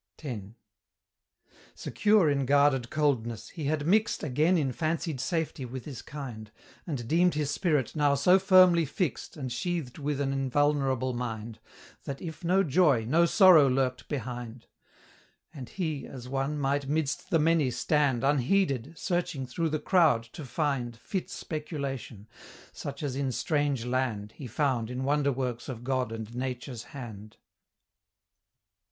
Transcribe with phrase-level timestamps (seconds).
[0.23, 0.41] X.
[1.75, 6.49] Secure in guarded coldness, he had mixed Again in fancied safety with his kind,
[6.87, 11.59] And deemed his spirit now so firmly fixed And sheathed with an invulnerable mind,
[12.05, 14.65] That, if no joy, no sorrow lurked behind;
[15.53, 20.45] And he, as one, might midst the many stand Unheeded, searching through the crowd to
[20.45, 22.27] find Fit speculation;
[22.71, 27.37] such as in strange land He found in wonder works of God and Nature's hand.